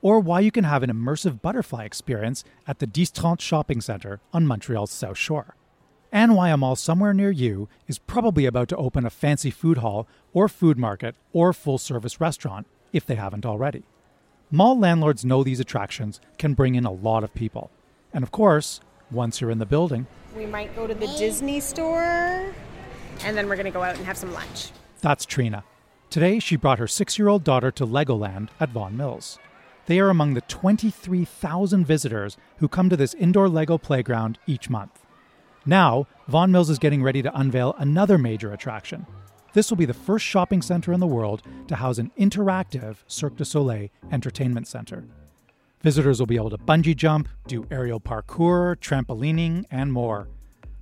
Or 0.00 0.18
why 0.18 0.40
you 0.40 0.50
can 0.50 0.64
have 0.64 0.82
an 0.82 0.88
immersive 0.88 1.42
butterfly 1.42 1.84
experience 1.84 2.42
at 2.66 2.78
the 2.78 2.86
1030 2.86 3.42
Shopping 3.42 3.82
Center 3.82 4.20
on 4.32 4.46
Montreal's 4.46 4.90
South 4.90 5.18
Shore. 5.18 5.56
And 6.10 6.34
why 6.34 6.48
a 6.48 6.56
mall 6.56 6.74
somewhere 6.74 7.12
near 7.12 7.30
you 7.30 7.68
is 7.86 7.98
probably 7.98 8.46
about 8.46 8.68
to 8.68 8.76
open 8.78 9.04
a 9.04 9.10
fancy 9.10 9.50
food 9.50 9.76
hall 9.76 10.08
or 10.32 10.48
food 10.48 10.78
market 10.78 11.16
or 11.34 11.52
full 11.52 11.76
service 11.76 12.18
restaurant 12.18 12.66
if 12.94 13.04
they 13.04 13.16
haven't 13.16 13.44
already. 13.44 13.82
Mall 14.50 14.78
landlords 14.78 15.22
know 15.22 15.44
these 15.44 15.60
attractions 15.60 16.18
can 16.38 16.54
bring 16.54 16.76
in 16.76 16.86
a 16.86 16.92
lot 16.92 17.24
of 17.24 17.34
people. 17.34 17.70
And 18.10 18.24
of 18.24 18.30
course, 18.30 18.80
once 19.10 19.38
you're 19.38 19.50
in 19.50 19.58
the 19.58 19.66
building, 19.66 20.06
we 20.34 20.46
might 20.46 20.74
go 20.74 20.86
to 20.86 20.94
the 20.94 21.08
Disney 21.18 21.60
store 21.60 22.54
and 23.24 23.36
then 23.36 23.48
we're 23.48 23.56
going 23.56 23.66
to 23.66 23.70
go 23.70 23.82
out 23.82 23.96
and 23.96 24.04
have 24.06 24.16
some 24.16 24.32
lunch. 24.32 24.70
That's 25.00 25.26
Trina. 25.26 25.64
Today, 26.10 26.38
she 26.38 26.56
brought 26.56 26.78
her 26.78 26.86
six 26.86 27.18
year 27.18 27.28
old 27.28 27.44
daughter 27.44 27.70
to 27.72 27.86
Legoland 27.86 28.48
at 28.60 28.70
Vaughan 28.70 28.96
Mills. 28.96 29.38
They 29.86 30.00
are 30.00 30.10
among 30.10 30.34
the 30.34 30.40
23,000 30.42 31.84
visitors 31.84 32.36
who 32.58 32.68
come 32.68 32.88
to 32.88 32.96
this 32.96 33.14
indoor 33.14 33.48
Lego 33.48 33.78
playground 33.78 34.38
each 34.46 34.68
month. 34.68 35.04
Now, 35.64 36.06
Vaughan 36.28 36.50
Mills 36.52 36.70
is 36.70 36.78
getting 36.78 37.02
ready 37.02 37.22
to 37.22 37.38
unveil 37.38 37.74
another 37.78 38.18
major 38.18 38.52
attraction 38.52 39.06
This 39.52 39.70
will 39.70 39.76
be 39.76 39.86
the 39.86 39.94
first 39.94 40.24
shopping 40.24 40.60
center 40.60 40.92
in 40.92 41.00
the 41.00 41.06
world 41.06 41.42
to 41.68 41.76
house 41.76 41.98
an 41.98 42.12
interactive 42.18 42.96
Cirque 43.06 43.36
du 43.36 43.44
Soleil 43.44 43.88
entertainment 44.12 44.68
center. 44.68 45.04
Visitors 45.82 46.18
will 46.18 46.26
be 46.26 46.36
able 46.36 46.50
to 46.50 46.58
bungee 46.58 46.96
jump, 46.96 47.28
do 47.46 47.66
aerial 47.70 48.00
parkour, 48.00 48.76
trampolining, 48.76 49.64
and 49.70 49.92
more. 49.92 50.28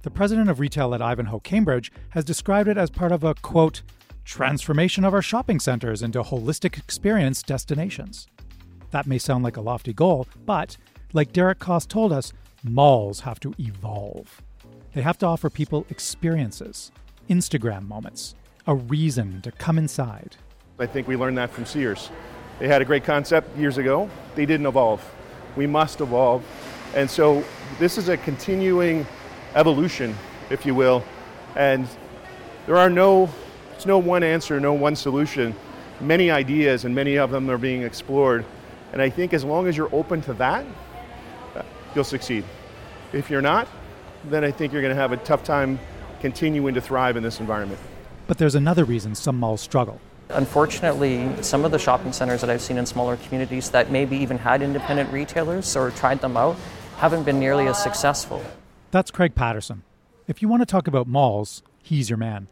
The 0.04 0.10
president 0.10 0.50
of 0.50 0.60
retail 0.60 0.94
at 0.94 1.00
Ivanhoe 1.00 1.40
Cambridge 1.40 1.90
has 2.10 2.26
described 2.26 2.68
it 2.68 2.76
as 2.76 2.90
part 2.90 3.10
of 3.10 3.24
a 3.24 3.32
quote, 3.36 3.80
transformation 4.26 5.02
of 5.02 5.14
our 5.14 5.22
shopping 5.22 5.58
centers 5.58 6.02
into 6.02 6.22
holistic 6.22 6.76
experience 6.76 7.42
destinations. 7.42 8.26
That 8.90 9.06
may 9.06 9.16
sound 9.16 9.44
like 9.44 9.56
a 9.56 9.62
lofty 9.62 9.94
goal, 9.94 10.28
but 10.44 10.76
like 11.14 11.32
Derek 11.32 11.58
Coss 11.58 11.86
told 11.86 12.12
us, 12.12 12.34
malls 12.62 13.20
have 13.20 13.40
to 13.40 13.54
evolve. 13.58 14.42
They 14.92 15.00
have 15.00 15.16
to 15.18 15.26
offer 15.26 15.48
people 15.48 15.86
experiences, 15.88 16.92
Instagram 17.30 17.88
moments, 17.88 18.34
a 18.66 18.74
reason 18.74 19.40
to 19.40 19.52
come 19.52 19.78
inside. 19.78 20.36
I 20.78 20.84
think 20.84 21.08
we 21.08 21.16
learned 21.16 21.38
that 21.38 21.48
from 21.48 21.64
Sears. 21.64 22.10
They 22.58 22.68
had 22.68 22.82
a 22.82 22.84
great 22.84 23.04
concept 23.04 23.56
years 23.56 23.78
ago, 23.78 24.10
they 24.34 24.44
didn't 24.44 24.66
evolve. 24.66 25.02
We 25.56 25.66
must 25.66 26.02
evolve. 26.02 26.44
And 26.94 27.08
so 27.08 27.42
this 27.78 27.96
is 27.96 28.10
a 28.10 28.18
continuing 28.18 29.06
evolution, 29.54 30.16
if 30.50 30.66
you 30.66 30.74
will. 30.74 31.04
And 31.56 31.86
there 32.66 32.76
are 32.76 32.90
no, 32.90 33.28
it's 33.74 33.86
no 33.86 33.98
one 33.98 34.22
answer, 34.22 34.60
no 34.60 34.72
one 34.72 34.96
solution. 34.96 35.54
Many 36.00 36.30
ideas, 36.30 36.84
and 36.84 36.94
many 36.94 37.16
of 37.16 37.30
them 37.30 37.50
are 37.50 37.58
being 37.58 37.82
explored. 37.82 38.44
And 38.92 39.00
I 39.00 39.10
think 39.10 39.32
as 39.32 39.44
long 39.44 39.66
as 39.66 39.76
you're 39.76 39.94
open 39.94 40.20
to 40.22 40.34
that, 40.34 40.64
you'll 41.94 42.04
succeed. 42.04 42.44
If 43.12 43.30
you're 43.30 43.42
not, 43.42 43.68
then 44.24 44.44
I 44.44 44.50
think 44.50 44.72
you're 44.72 44.82
going 44.82 44.94
to 44.94 45.00
have 45.00 45.12
a 45.12 45.16
tough 45.18 45.44
time 45.44 45.78
continuing 46.20 46.74
to 46.74 46.80
thrive 46.80 47.16
in 47.16 47.22
this 47.22 47.40
environment. 47.40 47.80
But 48.26 48.38
there's 48.38 48.54
another 48.54 48.84
reason 48.84 49.14
some 49.14 49.38
malls 49.38 49.60
struggle. 49.60 50.00
Unfortunately, 50.30 51.30
some 51.42 51.64
of 51.64 51.70
the 51.70 51.78
shopping 51.78 52.12
centers 52.12 52.40
that 52.40 52.48
I've 52.48 52.62
seen 52.62 52.78
in 52.78 52.86
smaller 52.86 53.16
communities 53.18 53.70
that 53.70 53.90
maybe 53.90 54.16
even 54.16 54.38
had 54.38 54.62
independent 54.62 55.12
retailers 55.12 55.76
or 55.76 55.90
tried 55.90 56.20
them 56.22 56.36
out 56.36 56.56
haven't 56.96 57.24
been 57.24 57.38
nearly 57.38 57.66
as 57.66 57.80
successful. 57.80 58.42
That's 58.94 59.10
Craig 59.10 59.34
Patterson. 59.34 59.82
If 60.28 60.40
you 60.40 60.46
want 60.46 60.62
to 60.62 60.66
talk 60.66 60.86
about 60.86 61.08
malls, 61.08 61.64
he's 61.82 62.08
your 62.08 62.16
man. 62.16 62.46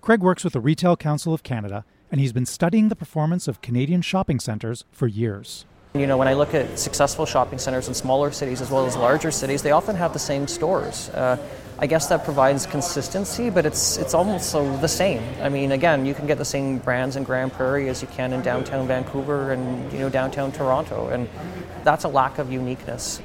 Craig 0.00 0.18
works 0.18 0.42
with 0.42 0.54
the 0.54 0.58
Retail 0.58 0.96
Council 0.96 1.32
of 1.32 1.44
Canada, 1.44 1.84
and 2.10 2.20
he's 2.20 2.32
been 2.32 2.44
studying 2.44 2.88
the 2.88 2.96
performance 2.96 3.46
of 3.46 3.60
Canadian 3.60 4.02
shopping 4.02 4.40
centers 4.40 4.84
for 4.90 5.06
years. 5.06 5.64
You 5.94 6.08
know, 6.08 6.16
when 6.16 6.26
I 6.26 6.34
look 6.34 6.54
at 6.54 6.76
successful 6.76 7.24
shopping 7.24 7.60
centers 7.60 7.86
in 7.86 7.94
smaller 7.94 8.32
cities 8.32 8.60
as 8.60 8.68
well 8.68 8.84
as 8.84 8.96
larger 8.96 9.30
cities, 9.30 9.62
they 9.62 9.70
often 9.70 9.94
have 9.94 10.12
the 10.12 10.18
same 10.18 10.48
stores. 10.48 11.08
Uh, 11.10 11.38
I 11.78 11.86
guess 11.86 12.08
that 12.08 12.24
provides 12.24 12.66
consistency, 12.66 13.48
but 13.48 13.64
it's 13.64 13.96
it's 13.96 14.12
almost 14.12 14.50
so 14.50 14.76
the 14.78 14.88
same. 14.88 15.22
I 15.40 15.48
mean, 15.48 15.70
again, 15.70 16.04
you 16.04 16.14
can 16.14 16.26
get 16.26 16.38
the 16.38 16.44
same 16.44 16.78
brands 16.78 17.14
in 17.14 17.22
Grande 17.22 17.52
Prairie 17.52 17.88
as 17.88 18.02
you 18.02 18.08
can 18.08 18.32
in 18.32 18.42
downtown 18.42 18.88
Vancouver 18.88 19.52
and 19.52 19.92
you 19.92 20.00
know 20.00 20.08
downtown 20.08 20.50
Toronto, 20.50 21.06
and 21.10 21.28
that's 21.84 22.02
a 22.02 22.08
lack 22.08 22.38
of 22.38 22.50
uniqueness. 22.50 23.22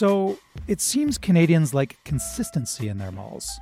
So 0.00 0.38
it 0.66 0.80
seems 0.80 1.18
Canadians 1.18 1.74
like 1.74 2.02
consistency 2.04 2.88
in 2.88 2.96
their 2.96 3.12
malls. 3.12 3.60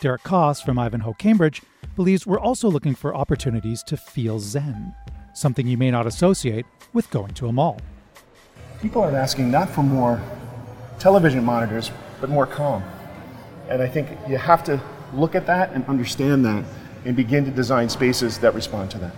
Derek 0.00 0.22
Coss 0.22 0.60
from 0.60 0.78
Ivanhoe 0.78 1.14
Cambridge 1.14 1.60
believes 1.96 2.24
we're 2.24 2.38
also 2.38 2.70
looking 2.70 2.94
for 2.94 3.12
opportunities 3.16 3.82
to 3.88 3.96
feel 3.96 4.38
zen, 4.38 4.94
something 5.34 5.66
you 5.66 5.76
may 5.76 5.90
not 5.90 6.06
associate 6.06 6.66
with 6.92 7.10
going 7.10 7.34
to 7.34 7.48
a 7.48 7.52
mall. 7.52 7.80
People 8.80 9.02
are 9.02 9.10
asking 9.10 9.50
not 9.50 9.68
for 9.68 9.82
more 9.82 10.22
television 11.00 11.42
monitors, 11.44 11.90
but 12.20 12.30
more 12.30 12.46
calm. 12.46 12.84
And 13.68 13.82
I 13.82 13.88
think 13.88 14.08
you 14.28 14.38
have 14.38 14.62
to 14.62 14.80
look 15.12 15.34
at 15.34 15.46
that 15.46 15.72
and 15.72 15.84
understand 15.86 16.44
that 16.44 16.64
and 17.04 17.16
begin 17.16 17.44
to 17.46 17.50
design 17.50 17.88
spaces 17.88 18.38
that 18.38 18.54
respond 18.54 18.92
to 18.92 18.98
that. 18.98 19.16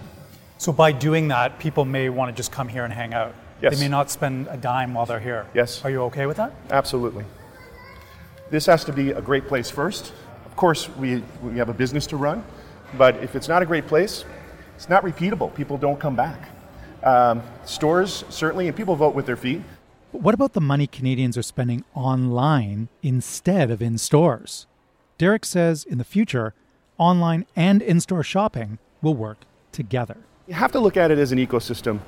So 0.57 0.73
by 0.73 0.93
doing 0.93 1.29
that, 1.29 1.59
people 1.59 1.85
may 1.85 2.09
want 2.09 2.35
to 2.35 2.35
just 2.35 2.53
come 2.53 2.69
here 2.69 2.85
and 2.85 2.93
hang 2.95 3.13
out. 3.13 3.35
Yes. 3.61 3.75
They 3.75 3.85
may 3.85 3.89
not 3.89 4.11
spend 4.11 4.49
a 4.51 4.57
dime 4.57 4.95
while 4.95 5.07
they're 5.07 5.21
here. 5.21 5.47
Yes. 5.55 5.85
Are 5.85 5.91
you 5.91 6.03
okay 6.05 6.27
with 6.27 6.37
that? 6.37 6.53
Absolutely. 6.71 7.25
This 8.51 8.67
has 8.67 8.85
to 8.85 8.93
be 8.93 9.11
a 9.11 9.23
great 9.23 9.49
place 9.49 9.71
first. 9.71 10.13
Of 10.45 10.57
course, 10.57 10.89
we, 10.97 11.23
we 11.43 11.57
have 11.59 11.69
a 11.69 11.75
business 11.75 12.07
to 12.09 12.17
run, 12.17 12.45
but 12.99 13.17
if 13.17 13.35
it's 13.35 13.49
not 13.49 13.63
a 13.63 13.67
great 13.67 13.87
place, 13.87 14.25
it's 14.77 14.89
not 14.89 15.03
repeatable. 15.03 15.55
People 15.55 15.79
don't 15.79 15.99
come 15.99 16.15
back. 16.15 16.49
Um, 17.03 17.43
stores, 17.65 18.25
certainly, 18.29 18.69
and 18.69 18.77
people 18.77 18.97
vote 18.97 19.15
with 19.15 19.27
their 19.27 19.37
feet. 19.37 19.63
But 20.13 20.23
what 20.23 20.35
about 20.35 20.53
the 20.53 20.61
money 20.61 20.87
Canadians 20.87 21.37
are 21.37 21.43
spending 21.43 21.85
online 21.95 22.89
instead 23.03 23.71
of 23.71 23.83
in 23.83 23.99
stores? 23.99 24.67
Derek 25.19 25.45
says 25.45 25.85
in 25.85 25.99
the 25.99 26.05
future, 26.05 26.55
online 26.99 27.47
and 27.57 27.83
in 27.83 28.01
store 28.01 28.23
shopping 28.23 28.79
will 29.03 29.15
work 29.15 29.39
together. 29.73 30.17
You 30.47 30.55
have 30.55 30.73
to 30.73 30.81
look 30.81 30.97
at 30.97 31.11
it 31.11 31.19
as 31.19 31.33
an 31.33 31.39
ecosystem. 31.39 32.01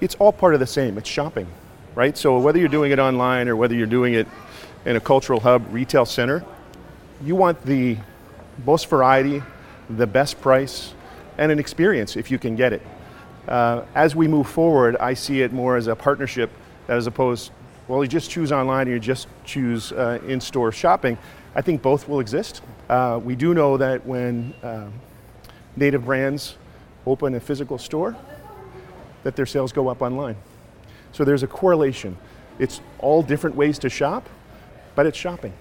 It's 0.00 0.14
all 0.16 0.32
part 0.32 0.54
of 0.54 0.60
the 0.60 0.66
same. 0.66 0.96
It's 0.98 1.08
shopping, 1.08 1.48
right? 1.94 2.16
So 2.16 2.38
whether 2.38 2.58
you're 2.58 2.68
doing 2.68 2.92
it 2.92 2.98
online 2.98 3.48
or 3.48 3.56
whether 3.56 3.74
you're 3.74 3.86
doing 3.86 4.14
it 4.14 4.28
in 4.84 4.96
a 4.96 5.00
cultural 5.00 5.40
hub 5.40 5.66
retail 5.72 6.06
center, 6.06 6.44
you 7.24 7.34
want 7.34 7.64
the 7.64 7.96
most 8.64 8.88
variety, 8.88 9.42
the 9.90 10.06
best 10.06 10.40
price, 10.40 10.94
and 11.36 11.50
an 11.50 11.58
experience 11.58 12.16
if 12.16 12.30
you 12.30 12.38
can 12.38 12.56
get 12.56 12.72
it. 12.72 12.82
Uh, 13.48 13.82
as 13.94 14.14
we 14.14 14.28
move 14.28 14.48
forward, 14.48 14.96
I 14.98 15.14
see 15.14 15.42
it 15.42 15.52
more 15.52 15.76
as 15.76 15.86
a 15.86 15.96
partnership 15.96 16.50
as 16.86 17.06
opposed, 17.06 17.50
well, 17.88 18.02
you 18.02 18.08
just 18.08 18.30
choose 18.30 18.52
online 18.52 18.88
or 18.88 18.92
you 18.92 19.00
just 19.00 19.26
choose 19.44 19.92
uh, 19.92 20.20
in 20.26 20.40
store 20.40 20.70
shopping. 20.70 21.18
I 21.54 21.62
think 21.62 21.82
both 21.82 22.08
will 22.08 22.20
exist. 22.20 22.62
Uh, 22.88 23.18
we 23.22 23.34
do 23.34 23.54
know 23.54 23.76
that 23.78 24.06
when 24.06 24.54
um, 24.62 24.92
native 25.76 26.04
brands 26.04 26.56
open 27.06 27.34
a 27.34 27.40
physical 27.40 27.78
store, 27.78 28.16
that 29.22 29.36
their 29.36 29.46
sales 29.46 29.72
go 29.72 29.88
up 29.88 30.02
online. 30.02 30.36
So 31.12 31.24
there's 31.24 31.42
a 31.42 31.46
correlation. 31.46 32.16
It's 32.58 32.80
all 32.98 33.22
different 33.22 33.56
ways 33.56 33.78
to 33.80 33.88
shop, 33.88 34.28
but 34.94 35.06
it's 35.06 35.18
shopping. 35.18 35.52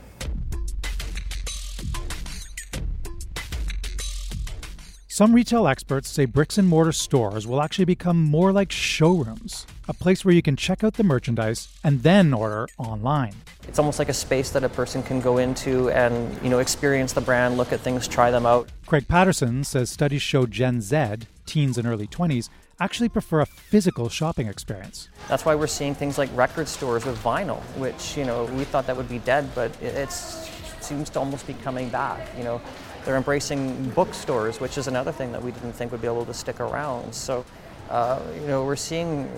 Some 5.18 5.34
retail 5.34 5.68
experts 5.68 6.10
say 6.10 6.26
bricks 6.26 6.60
and 6.60 6.68
mortar 6.68 6.92
stores 6.92 7.48
will 7.48 7.60
actually 7.60 7.86
become 7.86 8.22
more 8.22 8.52
like 8.52 8.72
showrooms, 8.72 9.66
a 9.88 9.94
place 9.96 10.24
where 10.24 10.32
you 10.32 10.44
can 10.44 10.56
check 10.56 10.84
out 10.84 10.94
the 10.94 11.04
merchandise 11.04 11.70
and 11.84 12.04
then 12.04 12.36
order 12.36 12.68
online. 12.78 13.34
It's 13.68 13.80
almost 13.80 13.98
like 13.98 14.10
a 14.10 14.14
space 14.14 14.52
that 14.52 14.64
a 14.64 14.70
person 14.70 15.02
can 15.02 15.20
go 15.20 15.40
into 15.40 15.90
and 15.90 16.40
you 16.44 16.52
know 16.52 16.60
experience 16.60 17.14
the 17.14 17.22
brand, 17.22 17.58
look 17.58 17.74
at 17.74 17.80
things, 17.80 18.08
try 18.08 18.30
them 18.30 18.46
out. 18.46 18.70
Craig 18.86 19.08
Patterson 19.08 19.64
says 19.64 19.90
studies 19.90 20.22
show 20.22 20.46
Gen 20.46 20.82
Z, 20.82 21.26
teens 21.48 21.80
and 21.80 21.88
early 21.88 22.06
20s, 22.06 22.50
actually 22.80 23.10
prefer 23.10 23.42
a 23.42 23.46
physical 23.46 24.10
shopping 24.10 24.48
experience. 24.48 25.10
That's 25.28 25.46
why 25.46 25.56
we're 25.56 25.68
seeing 25.68 25.96
things 25.96 26.18
like 26.18 26.30
record 26.36 26.68
stores 26.68 27.06
with 27.06 27.22
vinyl, 27.24 27.62
which 27.78 28.18
you 28.18 28.26
know 28.26 28.46
we 28.46 28.64
thought 28.64 28.88
that 28.88 28.98
would 28.98 29.10
be 29.10 29.20
dead, 29.20 29.50
but 29.56 29.72
it 29.82 30.12
seems 30.12 31.10
to 31.12 31.20
almost 31.20 31.48
be 31.48 31.54
coming 31.56 31.90
back. 31.90 32.28
You 32.38 32.44
know, 32.44 32.62
they're 33.04 33.18
embracing 33.18 33.90
bookstores, 33.92 34.60
which 34.60 34.78
is 34.78 34.88
another 34.88 35.12
thing 35.12 35.32
that 35.32 35.44
we 35.44 35.52
didn't 35.52 35.74
think 35.74 35.92
would 35.92 36.02
be 36.02 36.08
able 36.08 36.26
to 36.26 36.34
stick 36.34 36.60
around. 36.60 37.14
So. 37.14 37.46
Uh, 37.90 38.20
you 38.42 38.48
know, 38.48 38.66
we're 38.66 38.76
seeing 38.76 39.30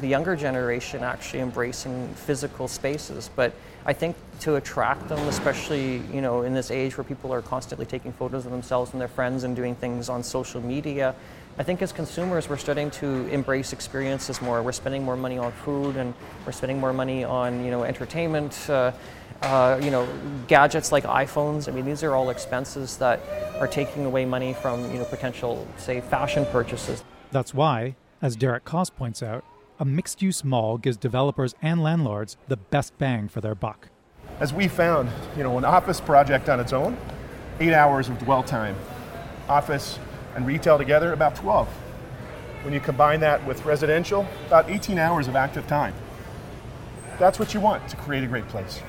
the 0.00 0.08
younger 0.08 0.34
generation 0.34 1.04
actually 1.04 1.38
embracing 1.38 2.12
physical 2.14 2.66
spaces, 2.66 3.30
but 3.36 3.52
I 3.86 3.92
think 3.92 4.16
to 4.40 4.56
attract 4.56 5.08
them, 5.08 5.20
especially 5.28 6.02
you 6.12 6.20
know 6.20 6.42
in 6.42 6.54
this 6.54 6.72
age 6.72 6.98
where 6.98 7.04
people 7.04 7.32
are 7.32 7.40
constantly 7.40 7.86
taking 7.86 8.12
photos 8.12 8.46
of 8.46 8.50
themselves 8.50 8.90
and 8.92 9.00
their 9.00 9.06
friends 9.06 9.44
and 9.44 9.54
doing 9.54 9.76
things 9.76 10.08
on 10.08 10.24
social 10.24 10.60
media, 10.60 11.14
I 11.60 11.64
think 11.64 11.82
as 11.82 11.90
consumers, 11.90 12.48
we're 12.48 12.56
starting 12.56 12.88
to 12.92 13.26
embrace 13.26 13.72
experiences 13.72 14.40
more. 14.40 14.62
We're 14.62 14.70
spending 14.70 15.02
more 15.02 15.16
money 15.16 15.38
on 15.38 15.50
food, 15.50 15.96
and 15.96 16.14
we're 16.46 16.52
spending 16.52 16.78
more 16.78 16.92
money 16.92 17.24
on 17.24 17.64
you 17.64 17.72
know 17.72 17.82
entertainment. 17.82 18.70
Uh, 18.70 18.92
uh, 19.42 19.78
you 19.82 19.90
know, 19.90 20.08
gadgets 20.48 20.90
like 20.90 21.04
iPhones. 21.04 21.68
I 21.68 21.72
mean, 21.72 21.84
these 21.84 22.02
are 22.02 22.14
all 22.14 22.30
expenses 22.30 22.96
that 22.98 23.20
are 23.60 23.68
taking 23.68 24.04
away 24.04 24.24
money 24.24 24.52
from 24.52 24.90
you 24.92 24.98
know 24.98 25.04
potential, 25.04 25.66
say, 25.76 26.00
fashion 26.00 26.46
purchases. 26.46 27.02
That's 27.32 27.52
why, 27.52 27.96
as 28.22 28.36
Derek 28.36 28.64
Coss 28.64 28.90
points 28.90 29.22
out, 29.22 29.44
a 29.80 29.84
mixed-use 29.84 30.44
mall 30.44 30.78
gives 30.78 30.96
developers 30.96 31.54
and 31.60 31.82
landlords 31.82 32.36
the 32.46 32.56
best 32.56 32.96
bang 32.98 33.28
for 33.28 33.40
their 33.40 33.54
buck. 33.54 33.88
As 34.40 34.52
we 34.52 34.68
found, 34.68 35.08
you 35.36 35.42
know, 35.42 35.58
an 35.58 35.64
office 35.64 36.00
project 36.00 36.48
on 36.48 36.58
its 36.60 36.72
own, 36.72 36.96
eight 37.60 37.72
hours 37.72 38.08
of 38.08 38.18
dwell 38.18 38.42
time. 38.42 38.76
Office 39.48 39.98
and 40.38 40.46
retail 40.46 40.78
together, 40.78 41.12
about 41.12 41.34
12. 41.34 41.68
When 42.62 42.72
you 42.72 42.78
combine 42.78 43.18
that 43.20 43.44
with 43.44 43.64
residential, 43.64 44.24
about 44.46 44.70
18 44.70 44.96
hours 44.96 45.26
of 45.26 45.34
active 45.34 45.66
time. 45.66 45.92
That's 47.18 47.40
what 47.40 47.54
you 47.54 47.60
want 47.60 47.88
to 47.88 47.96
create 47.96 48.22
a 48.22 48.28
great 48.28 48.46
place. 48.46 48.80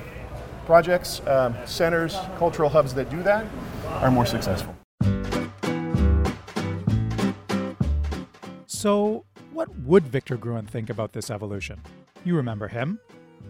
Projects, 0.64 1.20
um, 1.26 1.56
centers, 1.66 2.16
cultural 2.38 2.68
hubs 2.68 2.94
that 2.94 3.10
do 3.10 3.20
that 3.24 3.44
are 3.86 4.12
more 4.12 4.26
successful. 4.26 4.76
So, 8.66 9.24
what 9.52 9.76
would 9.80 10.04
Victor 10.04 10.36
Gruen 10.36 10.66
think 10.66 10.88
about 10.88 11.12
this 11.12 11.30
evolution? 11.30 11.80
You 12.24 12.36
remember 12.36 12.68
him, 12.68 13.00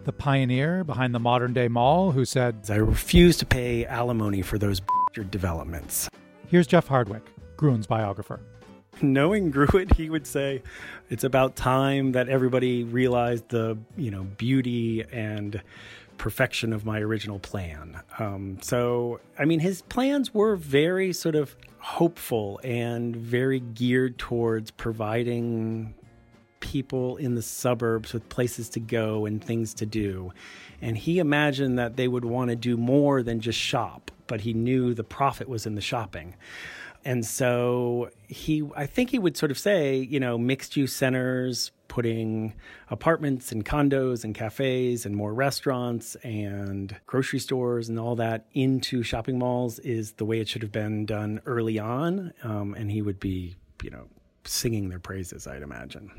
the 0.05 0.11
pioneer 0.11 0.83
behind 0.83 1.13
the 1.13 1.19
modern 1.19 1.53
day 1.53 1.67
mall 1.67 2.11
who 2.11 2.25
said, 2.25 2.65
I 2.67 2.77
refuse 2.77 3.37
to 3.37 3.45
pay 3.45 3.85
alimony 3.85 4.41
for 4.41 4.57
those 4.57 4.81
developments. 5.29 6.09
Here's 6.47 6.65
Jeff 6.65 6.87
Hardwick, 6.87 7.23
Gruen 7.61 7.85
biographer. 7.87 8.39
Knowing 9.03 9.51
Gruen, 9.51 9.87
he 9.95 10.09
would 10.09 10.25
say, 10.25 10.63
it's 11.11 11.23
about 11.23 11.55
time 11.55 12.13
that 12.13 12.27
everybody 12.27 12.83
realized 12.83 13.49
the, 13.49 13.77
you 13.95 14.09
know, 14.09 14.23
beauty 14.23 15.03
and 15.11 15.61
perfection 16.17 16.73
of 16.73 16.85
my 16.85 16.99
original 16.99 17.37
plan. 17.37 18.01
Um, 18.17 18.57
so, 18.63 19.19
I 19.37 19.45
mean, 19.45 19.59
his 19.59 19.83
plans 19.83 20.33
were 20.33 20.55
very 20.55 21.13
sort 21.13 21.35
of 21.35 21.55
hopeful 21.77 22.59
and 22.63 23.15
very 23.15 23.59
geared 23.59 24.17
towards 24.17 24.71
providing 24.71 25.93
people 26.61 27.17
in 27.17 27.35
the 27.35 27.43
suburbs 27.43 28.11
with 28.11 28.27
places 28.29 28.69
to 28.69 28.79
go 28.79 29.27
and 29.27 29.43
things 29.43 29.75
to 29.75 29.85
do. 29.85 30.33
And 30.81 30.97
he 30.97 31.19
imagined 31.19 31.77
that 31.77 31.95
they 31.95 32.07
would 32.07 32.25
want 32.25 32.49
to 32.49 32.55
do 32.55 32.75
more 32.75 33.21
than 33.21 33.39
just 33.39 33.59
shop, 33.59 34.09
but 34.25 34.41
he 34.41 34.53
knew 34.53 34.95
the 34.95 35.03
profit 35.03 35.47
was 35.47 35.67
in 35.67 35.75
the 35.75 35.81
shopping. 35.81 36.33
And 37.03 37.25
so 37.25 38.09
he, 38.27 38.63
I 38.75 38.85
think 38.85 39.09
he 39.09 39.19
would 39.19 39.35
sort 39.35 39.51
of 39.51 39.57
say, 39.57 39.97
you 39.97 40.19
know, 40.19 40.37
mixed 40.37 40.77
use 40.77 40.93
centers, 40.93 41.71
putting 41.87 42.53
apartments 42.89 43.51
and 43.51 43.65
condos 43.65 44.23
and 44.23 44.33
cafes 44.33 45.05
and 45.05 45.15
more 45.15 45.33
restaurants 45.33 46.15
and 46.23 46.95
grocery 47.05 47.39
stores 47.39 47.89
and 47.89 47.99
all 47.99 48.15
that 48.15 48.45
into 48.53 49.03
shopping 49.03 49.37
malls 49.37 49.79
is 49.79 50.13
the 50.13 50.25
way 50.25 50.39
it 50.39 50.47
should 50.47 50.61
have 50.61 50.71
been 50.71 51.05
done 51.05 51.41
early 51.45 51.79
on. 51.79 52.31
Um, 52.43 52.75
and 52.75 52.91
he 52.91 53.01
would 53.01 53.19
be, 53.19 53.55
you 53.83 53.89
know, 53.89 54.07
singing 54.45 54.89
their 54.89 54.99
praises, 54.99 55.47
I'd 55.47 55.63
imagine. 55.63 56.11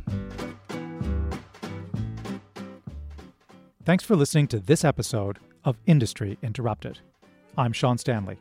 Thanks 3.84 4.04
for 4.04 4.14
listening 4.14 4.46
to 4.48 4.60
this 4.60 4.84
episode 4.84 5.38
of 5.64 5.76
Industry 5.86 6.38
Interrupted. 6.42 6.98
I'm 7.56 7.72
Sean 7.72 7.98
Stanley. 7.98 8.38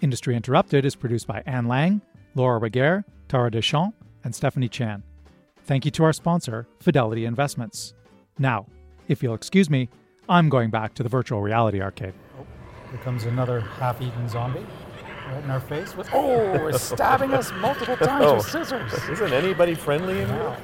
Industry 0.00 0.34
Interrupted 0.34 0.84
is 0.84 0.94
produced 0.94 1.26
by 1.26 1.42
Anne 1.46 1.68
Lang, 1.68 2.00
Laura 2.34 2.58
Reguer, 2.58 3.04
Tara 3.28 3.50
Deschamps, 3.50 3.96
and 4.24 4.34
Stephanie 4.34 4.68
Chan. 4.68 5.02
Thank 5.64 5.84
you 5.84 5.90
to 5.92 6.04
our 6.04 6.12
sponsor, 6.12 6.66
Fidelity 6.80 7.26
Investments. 7.26 7.94
Now, 8.38 8.66
if 9.08 9.22
you'll 9.22 9.34
excuse 9.34 9.68
me, 9.68 9.88
I'm 10.28 10.48
going 10.48 10.70
back 10.70 10.94
to 10.94 11.02
the 11.02 11.08
virtual 11.08 11.42
reality 11.42 11.80
arcade. 11.80 12.14
Oh, 12.38 12.46
here 12.90 13.00
comes 13.00 13.24
another 13.24 13.60
half 13.60 14.00
eaten 14.00 14.28
zombie 14.28 14.64
right 15.28 15.44
in 15.44 15.50
our 15.50 15.60
face 15.60 15.96
with 15.96 16.08
oh, 16.14 16.68
he's 16.68 16.80
stabbing 16.80 17.32
us 17.32 17.52
multiple 17.60 17.96
times 17.96 18.24
oh, 18.24 18.34
with 18.36 18.46
scissors. 18.46 18.92
Isn't 19.08 19.32
anybody 19.32 19.74
friendly 19.74 20.20
in 20.20 20.28
here? 20.28 20.56